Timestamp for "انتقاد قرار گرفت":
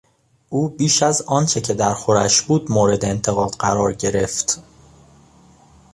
3.05-4.63